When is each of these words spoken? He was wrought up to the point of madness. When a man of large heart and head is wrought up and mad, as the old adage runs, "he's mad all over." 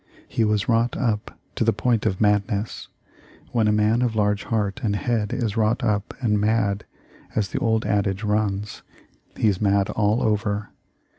He 0.27 0.43
was 0.43 0.67
wrought 0.67 0.97
up 0.97 1.37
to 1.53 1.63
the 1.63 1.71
point 1.73 2.07
of 2.07 2.19
madness. 2.19 2.87
When 3.51 3.67
a 3.67 3.71
man 3.71 4.01
of 4.01 4.15
large 4.15 4.45
heart 4.45 4.79
and 4.83 4.95
head 4.95 5.31
is 5.31 5.55
wrought 5.55 5.83
up 5.83 6.15
and 6.21 6.41
mad, 6.41 6.85
as 7.35 7.49
the 7.49 7.59
old 7.59 7.85
adage 7.85 8.23
runs, 8.23 8.81
"he's 9.37 9.61
mad 9.61 9.91
all 9.91 10.23
over." 10.23 10.69